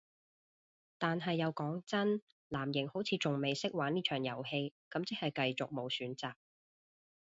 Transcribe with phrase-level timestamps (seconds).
[0.97, 6.33] 但係又講真，藍營好似仲未識玩呢場遊戲，咁即係繼續無選擇